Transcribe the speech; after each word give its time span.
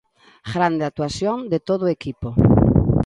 Grande 0.53 0.87
actuación 0.89 1.37
de 1.51 1.59
todo 1.67 1.83
o 1.85 1.93
equipo. 1.97 2.29